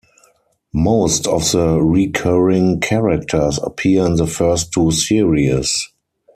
Most 0.73 1.27
of 1.27 1.51
the 1.51 1.79
recurring 1.79 2.79
characters 2.79 3.59
appear 3.61 4.03
in 4.07 4.15
the 4.15 4.25
first 4.25 4.71
two 4.73 4.89
series. 4.89 5.89